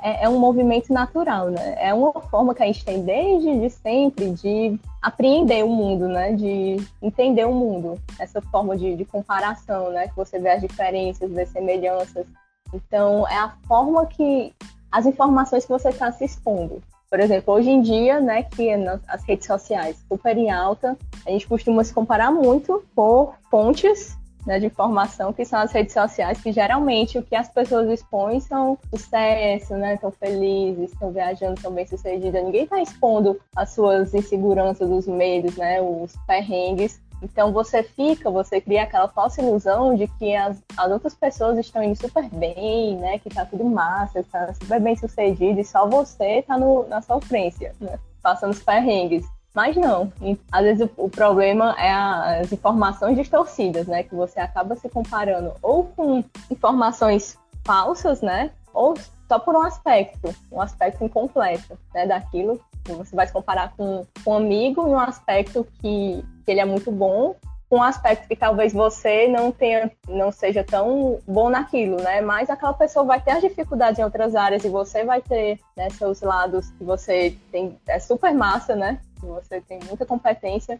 é, 0.01 0.25
é, 0.25 0.29
um 0.29 0.39
movimento 0.39 0.91
natural, 0.93 1.49
né? 1.49 1.75
É 1.77 1.93
uma 1.93 2.13
forma 2.13 2.55
que 2.55 2.63
a 2.63 2.65
gente 2.65 2.83
tem 2.83 3.03
desde 3.03 3.59
de 3.59 3.69
sempre 3.69 4.31
de 4.31 4.79
apreender 5.01 5.63
o 5.63 5.69
mundo, 5.69 6.07
né? 6.07 6.33
De 6.33 6.77
entender 7.01 7.45
o 7.45 7.53
mundo. 7.53 7.99
Essa 8.17 8.41
forma 8.41 8.77
de, 8.77 8.95
de 8.95 9.05
comparação, 9.05 9.91
né? 9.91 10.07
Que 10.07 10.15
você 10.15 10.39
vê 10.39 10.49
as 10.49 10.61
diferenças, 10.61 11.31
vê 11.31 11.45
semelhanças. 11.45 12.25
Então, 12.73 13.27
é 13.27 13.37
a 13.37 13.53
forma 13.67 14.05
que 14.05 14.53
as 14.91 15.05
informações 15.05 15.65
que 15.65 15.71
você 15.71 15.89
está 15.89 16.11
se 16.11 16.25
expondo. 16.25 16.81
Por 17.09 17.19
exemplo, 17.19 17.55
hoje 17.55 17.71
em 17.71 17.81
dia, 17.81 18.19
né, 18.19 18.43
que 18.43 18.69
as 19.07 19.23
redes 19.23 19.47
sociais 19.47 19.97
super 20.07 20.37
em 20.37 20.51
alta, 20.51 20.95
a 21.25 21.31
gente 21.31 21.47
costuma 21.47 21.83
se 21.83 21.91
comparar 21.91 22.31
muito 22.31 22.83
por 22.93 23.33
fontes 23.49 24.15
né, 24.45 24.59
de 24.59 24.65
informação, 24.65 25.33
que 25.33 25.45
são 25.45 25.59
as 25.59 25.71
redes 25.71 25.93
sociais, 25.93 26.41
que 26.41 26.51
geralmente 26.51 27.17
o 27.17 27.23
que 27.23 27.35
as 27.35 27.49
pessoas 27.49 27.89
expõem 27.89 28.39
são 28.39 28.77
sucesso, 28.89 29.75
né? 29.75 29.95
Estão 29.95 30.11
felizes, 30.11 30.91
estão 30.91 31.11
viajando, 31.11 31.53
estão 31.53 31.71
bem 31.71 31.85
sucedidas. 31.85 32.43
Ninguém 32.43 32.63
está 32.63 32.81
expondo 32.81 33.39
as 33.55 33.71
suas 33.71 34.13
inseguranças, 34.13 34.89
os 34.89 35.07
medos, 35.07 35.55
né? 35.57 35.81
Os 35.81 36.15
perrengues. 36.25 36.99
Então 37.21 37.51
você 37.51 37.83
fica, 37.83 38.29
você 38.29 38.61
cria 38.61 38.83
aquela 38.83 39.09
falsa 39.09 39.41
ilusão 39.41 39.93
de 39.93 40.07
que 40.07 40.33
as, 40.33 40.57
as 40.77 40.91
outras 40.91 41.13
pessoas 41.13 41.57
estão 41.57 41.83
indo 41.83 41.95
super 41.95 42.27
bem, 42.29 42.95
né? 42.95 43.19
Que 43.19 43.29
tá 43.29 43.45
tudo 43.45 43.65
massa, 43.65 44.23
que 44.23 44.29
tá 44.29 44.53
super 44.53 44.79
bem 44.79 44.95
sucedido, 44.95 45.59
e 45.59 45.65
só 45.65 45.87
você 45.87 46.41
tá 46.43 46.57
no, 46.57 46.87
na 46.87 47.01
sofrência, 47.01 47.75
né? 47.79 47.99
Passando 48.21 48.51
os 48.51 48.63
perrengues. 48.63 49.25
Mas 49.59 49.75
não. 49.75 50.09
Às 50.49 50.63
vezes 50.63 50.89
o, 50.95 51.09
problema 51.09 51.75
é 51.77 51.91
as 51.91 52.49
informações 52.49 53.17
distorcidas, 53.17 53.87
né? 53.87 54.03
Que 54.03 54.15
você 54.15 54.39
acaba 54.39 54.73
se 54.77 54.87
comparando 54.87 55.53
ou 55.61 55.83
com 55.83 56.23
informações 56.49 57.37
falsas, 57.65 58.21
né? 58.21 58.51
Ou 58.73 58.93
só 59.27 59.37
por 59.37 59.57
um 59.57 59.61
aspecto, 59.61 60.33
um 60.49 60.61
aspecto 60.61 61.03
incompleto, 61.03 61.77
né? 61.93 62.07
Daquilo. 62.07 62.57
Você 62.87 63.13
vai 63.13 63.27
se 63.27 63.33
comparar 63.33 63.73
com, 63.75 64.05
um 64.25 64.33
amigo 64.33 64.87
em 64.87 64.91
um 64.91 64.99
aspecto 64.99 65.67
que, 65.81 66.23
que 66.45 66.51
ele 66.51 66.61
é 66.61 66.65
muito 66.65 66.89
bom, 66.89 67.35
com 67.69 67.77
um 67.77 67.83
aspecto 67.83 68.27
que 68.27 68.35
talvez 68.35 68.73
você 68.73 69.27
não 69.27 69.51
tenha, 69.51 69.91
não 70.07 70.31
seja 70.31 70.63
tão 70.63 71.19
bom 71.27 71.49
naquilo, 71.49 72.01
né? 72.01 72.19
Mas 72.21 72.49
aquela 72.49 72.73
pessoa 72.73 73.05
vai 73.05 73.21
ter 73.21 73.31
as 73.31 73.41
dificuldades 73.41 73.99
em 73.99 74.03
outras 74.03 74.35
áreas 74.35 74.63
e 74.63 74.69
você 74.69 75.03
vai 75.03 75.21
ter 75.21 75.59
né, 75.77 75.89
seus 75.91 76.21
lados 76.21 76.71
que 76.71 76.83
você 76.83 77.37
tem 77.51 77.77
é 77.87 77.99
super 77.99 78.33
massa, 78.33 78.75
né? 78.75 78.99
Você 79.25 79.61
tem 79.61 79.79
muita 79.87 80.05
competência. 80.05 80.79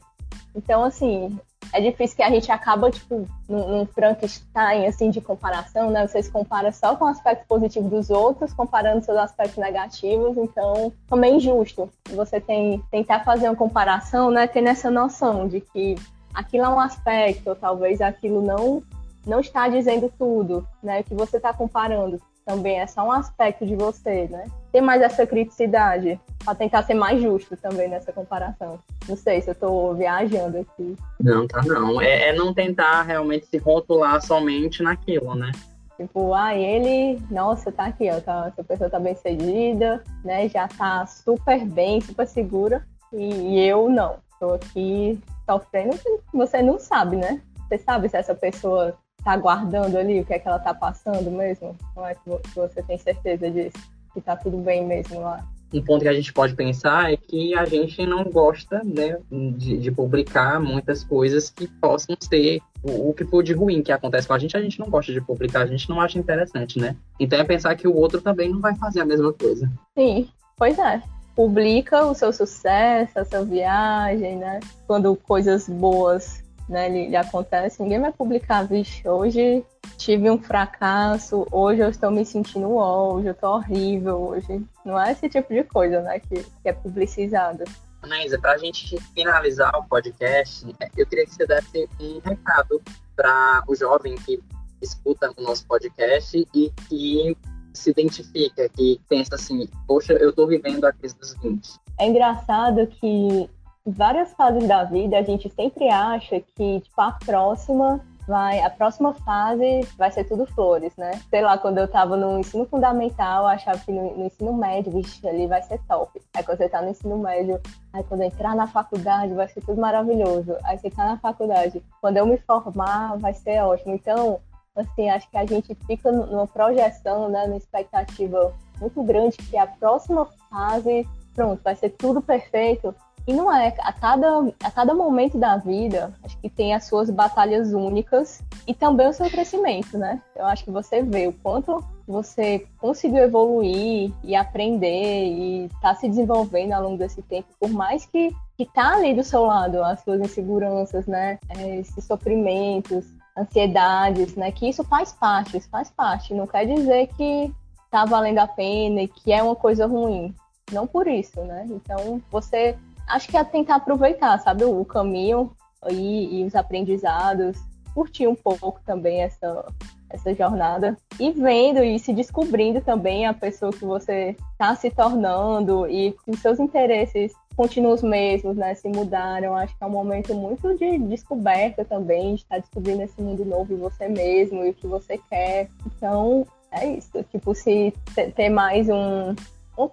Então, 0.56 0.84
assim, 0.84 1.38
é 1.72 1.82
difícil 1.82 2.18
que 2.18 2.24
a 2.24 2.30
gente 2.30 2.52
acaba, 2.52 2.90
tipo, 2.90 3.28
num, 3.48 3.68
num 3.68 3.86
Frankenstein, 3.86 4.88
assim, 4.88 5.10
de 5.10 5.22
comparação, 5.22 5.92
né? 5.92 6.08
Você 6.08 6.24
se 6.24 6.32
compara 6.32 6.72
só 6.72 6.96
com 6.96 7.06
o 7.06 7.08
aspecto 7.08 7.46
positivo 7.48 7.88
dos 7.88 8.10
outros, 8.10 8.54
comparando 8.54 9.06
seus 9.06 9.18
aspectos 9.18 9.58
negativos, 9.58 10.38
então, 10.38 10.92
também 11.08 11.38
injusto. 11.38 11.90
Você 12.10 12.42
tem 12.42 12.84
tentar 12.90 13.24
fazer 13.24 13.48
uma 13.50 13.56
comparação, 13.56 14.32
né? 14.32 14.48
Tendo 14.48 14.70
essa 14.70 14.90
noção 14.90 15.48
de 15.48 15.62
que 15.62 15.96
aquilo 16.34 16.66
é 16.66 16.70
um 16.70 16.80
aspecto, 16.80 17.50
ou 17.50 17.56
talvez 17.56 18.02
aquilo 18.02 18.42
não 18.42 18.82
não 19.28 19.42
está 19.42 19.68
dizendo 19.68 20.12
tudo, 20.18 20.68
né? 20.82 21.04
Que 21.04 21.14
você 21.14 21.38
está 21.38 21.54
comparando 21.54 22.20
também 22.46 22.80
é 22.80 22.88
só 22.88 23.06
um 23.06 23.12
aspecto 23.12 23.66
de 23.66 23.76
você, 23.76 24.28
né? 24.30 24.46
Ter 24.72 24.82
mais 24.82 25.02
essa 25.02 25.26
criticidade 25.26 26.20
para 26.44 26.56
tentar 26.56 26.84
ser 26.84 26.94
mais 26.94 27.22
justo 27.22 27.56
também 27.58 27.88
nessa 27.88 28.12
comparação. 28.12 28.80
Não 29.08 29.16
sei 29.16 29.42
se 29.42 29.50
eu 29.50 29.54
estou 29.54 29.96
viajando 29.96 30.60
aqui. 30.60 30.96
Não, 31.20 31.48
tá 31.48 31.62
não. 31.64 32.02
É, 32.02 32.30
é, 32.30 32.34
não 32.34 32.54
tentar 32.54 33.04
realmente 33.04 33.46
se 33.46 33.58
rotular 33.58 34.22
somente 34.22 34.82
naquilo, 34.82 35.36
né? 35.36 35.52
Tipo, 35.98 36.34
ah, 36.34 36.56
ele, 36.56 37.22
nossa, 37.30 37.72
tá 37.72 37.86
aqui, 37.86 38.10
ó, 38.10 38.22
tá, 38.22 38.48
essa 38.48 38.64
pessoa 38.64 38.90
tá 38.90 39.00
bem 39.00 39.16
cedida, 39.16 40.02
né? 40.24 40.48
Já 40.48 40.68
tá 40.68 41.06
super 41.06 41.66
bem, 41.66 42.00
super 42.00 42.26
segura. 42.26 42.86
E, 43.12 43.34
e 43.34 43.68
eu 43.68 43.90
não. 43.90 44.18
Tô 44.40 44.54
aqui 44.54 45.20
sofrendo, 45.46 46.00
você 46.34 46.62
não 46.62 46.80
sabe, 46.80 47.18
né? 47.18 47.42
Você 47.68 47.78
sabe 47.80 48.08
se 48.08 48.16
essa 48.16 48.34
pessoa 48.34 48.98
tá 49.24 49.36
guardando 49.38 49.98
ali 49.98 50.22
o 50.22 50.26
que 50.26 50.34
é 50.34 50.40
que 50.40 50.48
ela 50.48 50.60
tá 50.60 50.74
passando 50.74 51.30
mesmo? 51.32 51.76
Não 51.96 52.06
é 52.06 52.16
que 52.16 52.22
você 52.56 52.82
tem 52.84 52.98
certeza 52.98 53.50
disso? 53.50 53.78
Que 54.14 54.22
tá 54.22 54.36
tudo 54.36 54.58
bem 54.58 54.86
mesmo 54.86 55.22
lá? 55.22 55.46
Um 55.72 55.84
ponto 55.84 56.02
que 56.02 56.08
a 56.08 56.14
gente 56.14 56.34
pode 56.34 56.56
pensar 56.56 57.14
é 57.14 57.18
que 57.18 57.56
a 57.56 57.64
gente 57.64 58.04
não 58.06 58.24
gosta 58.24 58.82
né, 58.84 59.20
de, 59.32 59.78
de 59.78 59.92
publicar 59.92 60.60
muitas 60.60 61.04
coisas 61.04 61.52
que 61.52 61.68
possam 61.68 62.16
ser 62.20 62.60
o, 62.82 63.10
o, 63.10 63.14
que 63.14 63.24
for 63.24 63.44
de 63.44 63.54
ruim 63.54 63.84
que 63.84 63.92
acontece 63.92 64.28
com 64.28 64.34
a 64.34 64.40
gente, 64.40 64.58
a 64.58 64.62
gente 64.62 64.80
não 64.80 64.90
gosta 64.90 65.14
de 65.14 65.22
publicar, 65.22 65.62
a 65.62 65.68
gente 65.68 65.88
não 65.88 66.02
acha 66.02 66.18
interessante, 66.18 66.80
né? 66.80 66.96
Então 67.20 67.38
é 67.38 67.44
pensar 67.44 67.76
que 67.76 67.88
o 67.88 67.96
outro 67.96 68.20
também 68.20 68.50
não 68.50 68.60
vai 68.60 68.76
fazer 68.76 69.02
a 69.02 69.06
mesma 69.06 69.32
coisa. 69.32 69.70
Sim, 69.96 70.28
pois 70.58 70.78
é. 70.80 71.04
Publica 71.36 72.04
o 72.04 72.16
seu 72.16 72.34
sucesso, 72.34 73.20
a 73.20 73.26
sua 73.26 73.44
viagem, 73.44 74.38
né? 74.38 74.60
Quando 74.88 75.16
coisas 75.16 75.70
boas 75.70 76.44
né? 76.70 76.88
Ele, 76.88 77.00
ele 77.06 77.16
acontece, 77.16 77.82
ninguém 77.82 78.00
vai 78.00 78.14
publicar, 78.14 78.64
vixe, 78.64 79.08
hoje 79.08 79.66
tive 79.98 80.30
um 80.30 80.38
fracasso, 80.38 81.46
hoje 81.52 81.82
eu 81.82 81.90
estou 81.90 82.12
me 82.12 82.24
sentindo 82.24 82.74
ó, 82.76 83.14
hoje 83.16 83.28
eu 83.28 83.34
estou 83.34 83.56
horrível, 83.56 84.18
hoje. 84.18 84.64
Não 84.86 85.00
é 85.00 85.12
esse 85.12 85.28
tipo 85.28 85.54
de 85.54 85.64
coisa, 85.64 86.02
né, 86.02 86.20
que, 86.20 86.44
que 86.44 86.70
é 86.70 86.74
publicizado. 86.74 87.64
Anaísa, 88.02 88.40
para 88.40 88.54
a 88.54 88.58
gente 88.58 88.98
finalizar 89.14 89.76
o 89.76 89.84
podcast, 89.84 90.66
eu 90.96 91.06
queria 91.06 91.26
que 91.26 91.34
você 91.34 91.46
desse 91.46 91.90
um 92.00 92.20
recado 92.20 92.82
para 93.16 93.64
o 93.68 93.76
jovem 93.76 94.16
que 94.16 94.40
escuta 94.82 95.34
o 95.36 95.42
nosso 95.42 95.68
podcast 95.68 96.48
e 96.56 96.72
que 96.88 97.36
se 97.74 97.92
identifica, 97.92 98.70
que 98.70 99.02
pensa 99.10 99.36
assim, 99.36 99.68
poxa, 99.88 100.14
eu 100.14 100.30
estou 100.30 100.48
vivendo 100.48 100.86
a 100.86 100.94
crise 100.94 101.18
dos 101.18 101.34
20. 101.36 101.70
É 102.00 102.08
engraçado 102.08 102.88
que 102.88 103.50
várias 103.92 104.34
fases 104.34 104.68
da 104.68 104.84
vida 104.84 105.18
a 105.18 105.24
gente 105.24 105.50
sempre 105.50 105.90
acha 105.90 106.40
que 106.40 106.82
tipo, 106.82 107.02
a 107.02 107.12
próxima 107.12 108.02
vai, 108.30 108.60
a 108.62 108.70
próxima 108.70 109.12
fase 109.12 109.82
vai 109.98 110.12
ser 110.12 110.24
tudo 110.24 110.46
flores, 110.46 110.96
né? 110.96 111.20
Sei 111.32 111.42
lá, 111.42 111.58
quando 111.58 111.80
eu 111.80 111.88
tava 111.88 112.16
no 112.16 112.40
ensino 112.40 112.64
fundamental, 112.68 113.44
eu 113.44 113.48
achava 113.48 113.80
que 113.80 113.92
no, 113.92 114.16
no 114.16 114.26
ensino 114.28 114.54
médio, 114.54 114.92
vixe, 114.92 115.28
ali 115.28 115.48
vai 115.48 115.64
ser 115.64 115.80
top. 115.88 116.22
Aí 116.36 116.44
quando 116.44 116.60
você 116.60 116.70
tá 116.70 116.80
no 116.80 116.90
ensino 116.90 117.18
médio, 117.18 117.60
aí 117.92 118.04
quando 118.04 118.22
eu 118.22 118.28
entrar 118.28 118.56
na 118.56 118.68
faculdade 118.68 119.34
vai 119.34 119.48
ser 119.48 119.62
tudo 119.62 119.82
maravilhoso. 119.82 120.56
Aí 120.64 120.78
você 120.78 120.92
tá 120.92 121.06
na 121.06 121.18
faculdade, 121.18 121.82
quando 122.00 122.18
eu 122.18 122.26
me 122.28 122.38
formar 122.38 123.18
vai 123.18 123.34
ser 123.34 123.64
ótimo. 123.64 123.96
Então, 123.96 124.40
assim, 124.76 125.10
acho 125.10 125.28
que 125.32 125.38
a 125.38 125.46
gente 125.46 125.74
fica 125.88 126.12
numa 126.12 126.46
projeção, 126.46 127.30
né, 127.30 127.48
numa 127.48 127.58
expectativa 127.58 128.54
muito 128.80 129.02
grande 129.02 129.38
que 129.38 129.58
a 129.58 129.66
próxima 129.66 130.28
fase, 130.52 131.08
pronto, 131.34 131.62
vai 131.64 131.76
ser 131.76 131.90
tudo 131.90 132.22
perfeito. 132.22 132.94
E 133.30 133.34
não 133.34 133.54
é, 133.54 133.72
a 133.82 133.94
cada, 133.94 134.52
a 134.64 134.72
cada 134.72 134.92
momento 134.96 135.38
da 135.38 135.56
vida, 135.56 136.12
acho 136.24 136.36
que 136.40 136.50
tem 136.50 136.74
as 136.74 136.86
suas 136.86 137.12
batalhas 137.12 137.74
únicas 137.74 138.42
e 138.66 138.74
também 138.74 139.08
o 139.08 139.14
seu 139.14 139.30
crescimento, 139.30 140.00
né? 140.00 140.20
Eu 140.36 140.46
acho 140.46 140.64
que 140.64 140.72
você 140.72 141.04
vê 141.04 141.28
o 141.28 141.34
quanto 141.34 141.86
você 142.08 142.66
conseguiu 142.80 143.20
evoluir 143.20 144.12
e 144.24 144.36
aprender 144.36 145.26
e 145.28 145.66
está 145.66 145.94
se 145.94 146.10
desenvolvendo 146.10 146.74
ao 146.74 146.82
longo 146.82 146.98
desse 146.98 147.22
tempo, 147.22 147.48
por 147.60 147.70
mais 147.70 148.04
que 148.04 148.36
que 148.58 148.66
tá 148.66 148.96
ali 148.96 149.14
do 149.14 149.24
seu 149.24 149.44
lado 149.44 149.84
as 149.84 150.02
suas 150.02 150.20
inseguranças, 150.20 151.06
né? 151.06 151.38
É, 151.50 151.78
esses 151.78 152.04
sofrimentos, 152.04 153.06
ansiedades, 153.38 154.36
né? 154.36 154.52
Que 154.52 154.68
isso 154.68 154.84
faz 154.84 155.12
parte, 155.12 155.56
isso 155.56 155.70
faz 155.70 155.92
parte. 155.92 156.34
Não 156.34 156.48
quer 156.48 156.66
dizer 156.66 157.06
que 157.16 157.54
tá 157.92 158.06
valendo 158.06 158.40
a 158.40 158.48
pena 158.48 159.04
e 159.04 159.08
que 159.08 159.32
é 159.32 159.44
uma 159.44 159.56
coisa 159.56 159.86
ruim. 159.86 160.34
Não 160.72 160.86
por 160.86 161.08
isso, 161.08 161.42
né? 161.42 161.66
Então, 161.70 162.22
você 162.32 162.76
acho 163.10 163.28
que 163.28 163.38
é 163.38 163.44
tentar 163.44 163.76
aproveitar, 163.76 164.38
sabe, 164.40 164.64
o 164.64 164.86
caminho 164.86 165.52
e, 165.90 166.40
e 166.42 166.46
os 166.46 166.56
aprendizados, 166.56 167.58
curtir 167.94 168.28
um 168.28 168.36
pouco 168.36 168.80
também 168.86 169.22
essa, 169.22 169.66
essa 170.10 170.34
jornada 170.34 170.98
e 171.20 171.32
vendo 171.32 171.84
e 171.84 172.00
se 172.00 172.14
descobrindo 172.14 172.82
também 172.82 173.26
a 173.26 173.34
pessoa 173.34 173.72
que 173.72 173.84
você 173.84 174.36
está 174.54 174.76
se 174.76 174.90
tornando 174.90 175.88
e 175.88 176.12
que 176.12 176.32
os 176.32 176.40
seus 176.40 176.60
interesses 176.60 177.34
continuam 177.56 177.94
os 177.94 178.02
mesmos, 178.02 178.56
né? 178.56 178.74
Se 178.74 178.88
mudaram. 178.88 179.54
Acho 179.54 179.78
que 179.78 179.84
é 179.84 179.88
um 179.88 179.90
momento 179.90 180.34
muito 180.34 180.78
de 180.78 180.98
descoberta 181.00 181.84
também, 181.84 182.36
de 182.36 182.44
estar 182.44 182.58
descobrindo 182.58 183.02
esse 183.02 183.22
mundo 183.22 183.44
novo 183.44 183.74
em 183.74 183.78
você 183.78 184.08
mesmo 184.08 184.64
e 184.64 184.70
o 184.70 184.74
que 184.74 184.88
você 184.88 185.20
quer. 185.30 185.68
Então, 185.86 186.48
é 186.72 186.88
isso. 186.88 187.22
Tipo, 187.30 187.54
se 187.54 187.94
ter 188.36 188.48
mais 188.48 188.88
um, 188.88 189.36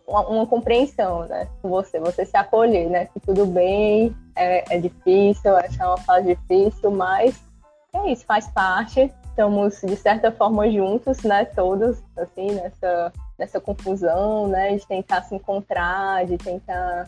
uma, 0.07 0.29
uma, 0.29 0.47
compreensão, 0.47 1.27
né? 1.27 1.47
Com 1.63 1.69
você, 1.69 2.01
você 2.01 2.25
se 2.25 2.37
acolher, 2.37 2.91
né? 2.91 3.07
Que 3.07 3.21
tudo 3.21 3.47
bem, 3.47 4.15
é, 4.35 4.75
é 4.75 4.79
difícil, 4.79 5.57
essa 5.57 5.85
é 5.85 5.87
uma 5.87 5.99
fase 5.99 6.35
difícil, 6.35 6.91
mas 6.91 7.41
é 7.93 8.11
isso, 8.11 8.25
faz 8.25 8.49
parte. 8.49 9.13
Estamos, 9.29 9.81
de 9.83 9.97
certa 9.97 10.33
forma, 10.33 10.71
juntos, 10.71 11.23
né? 11.23 11.45
Todos, 11.45 12.03
assim, 12.17 12.53
nessa, 12.53 13.13
nessa 13.39 13.61
confusão, 13.61 14.49
né? 14.49 14.77
De 14.77 14.87
tentar 14.87 15.23
se 15.23 15.35
encontrar, 15.35 16.27
de 16.27 16.37
tentar 16.37 17.07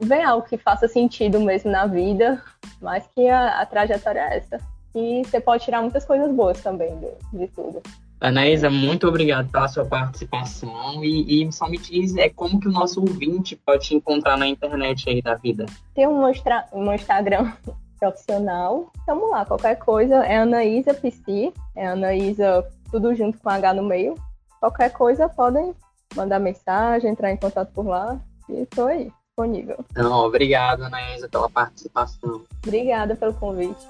ver 0.00 0.22
algo 0.22 0.46
que 0.46 0.56
faça 0.56 0.88
sentido 0.88 1.40
mesmo 1.40 1.70
na 1.70 1.86
vida, 1.86 2.42
mas 2.80 3.06
que 3.14 3.28
a, 3.28 3.60
a 3.60 3.66
trajetória 3.66 4.20
é 4.20 4.38
essa. 4.38 4.58
E 4.94 5.22
você 5.24 5.40
pode 5.40 5.64
tirar 5.64 5.82
muitas 5.82 6.04
coisas 6.04 6.32
boas 6.32 6.60
também 6.60 6.96
de, 6.98 7.38
de 7.38 7.48
tudo. 7.48 7.82
Anaísa, 8.20 8.68
muito 8.68 9.06
obrigado 9.06 9.48
pela 9.48 9.68
sua 9.68 9.84
participação 9.84 11.04
e, 11.04 11.44
e, 11.44 11.52
só 11.52 11.68
me 11.68 11.78
diz 11.78 12.16
é 12.16 12.28
como 12.28 12.58
que 12.58 12.66
o 12.66 12.72
nosso 12.72 13.00
ouvinte 13.00 13.54
pode 13.54 13.86
te 13.86 13.94
encontrar 13.94 14.36
na 14.36 14.46
internet 14.46 15.08
aí 15.08 15.22
da 15.22 15.36
vida. 15.36 15.66
Tem 15.94 16.06
um, 16.06 16.24
um 16.72 16.92
Instagram 16.92 17.52
profissional, 17.98 18.90
tamo 19.06 19.30
lá, 19.30 19.44
qualquer 19.44 19.76
coisa 19.76 20.16
é 20.24 20.38
Anaísa 20.38 20.94
PC, 20.94 21.52
é 21.76 21.86
Anaísa 21.86 22.66
tudo 22.90 23.14
junto 23.14 23.38
com 23.38 23.48
H 23.48 23.74
no 23.74 23.84
meio. 23.84 24.14
Qualquer 24.60 24.90
coisa 24.92 25.28
podem 25.28 25.72
mandar 26.16 26.40
mensagem, 26.40 27.10
entrar 27.10 27.30
em 27.30 27.36
contato 27.36 27.72
por 27.72 27.86
lá 27.86 28.18
e 28.48 28.62
estou 28.62 28.86
aí 28.86 29.12
disponível. 29.28 29.84
Então, 29.92 30.12
obrigado, 30.12 30.82
Anaísa, 30.82 31.28
pela 31.28 31.48
participação. 31.48 32.42
Obrigada 32.66 33.14
pelo 33.14 33.34
convite. 33.34 33.86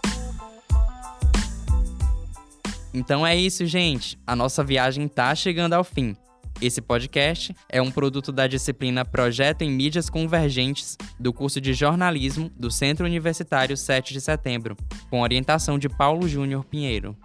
Então 2.93 3.27
é 3.27 3.37
isso, 3.37 3.67
gente. 3.67 4.19
A 4.27 4.35
nossa 4.35 4.65
viagem 4.65 5.07
tá 5.09 5.35
chegando 5.35 5.75
ao 5.75 5.85
fim. 5.85 6.17
Esse 6.61 6.81
podcast 6.81 7.55
é 7.69 7.81
um 7.81 7.91
produto 7.91 8.33
da 8.33 8.49
disciplina 8.49 9.05
Projeto 9.05 9.63
em 9.63 9.71
Mídias 9.71 10.11
Convergentes 10.11 10.97
do 11.19 11.33
curso 11.33 11.61
de 11.61 11.73
jornalismo 11.73 12.51
do 12.57 12.69
Centro 12.69 13.07
Universitário 13.07 13.77
7 13.77 14.13
de 14.13 14.21
Setembro, 14.21 14.77
com 15.09 15.23
orientação 15.23 15.79
de 15.79 15.89
Paulo 15.89 16.27
Júnior 16.27 16.65
Pinheiro. 16.65 17.17